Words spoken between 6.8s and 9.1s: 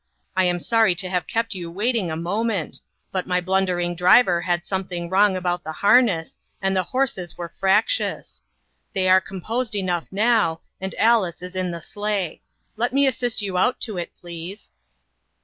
horses were fractious. They